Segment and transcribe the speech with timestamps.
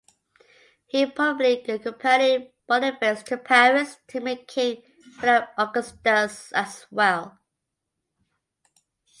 [0.87, 4.81] He probably accompanied Boniface to Paris to meet King
[5.19, 7.37] Philip Augustus as well.